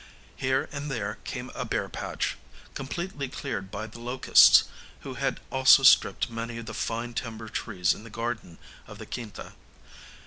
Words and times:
Here 0.35 0.67
and 0.71 0.89
there 0.89 1.19
came 1.25 1.51
a 1.53 1.63
bare 1.63 1.87
patch, 1.87 2.35
completely 2.73 3.29
cleared 3.29 3.69
by 3.69 3.85
the 3.85 3.99
locusts, 3.99 4.63
who 5.01 5.13
had 5.13 5.39
also 5.51 5.83
stripped 5.83 6.27
many 6.27 6.57
of 6.57 6.65
the 6.65 6.73
fine 6.73 7.13
timber 7.13 7.49
trees 7.49 7.93
in 7.93 8.03
the 8.03 8.09
garden 8.09 8.57
of 8.87 8.97
the 8.97 9.05
quinta. 9.05 9.53